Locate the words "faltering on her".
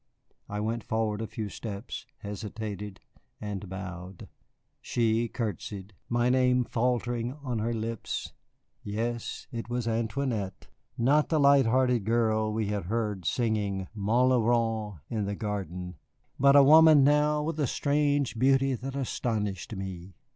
6.63-7.71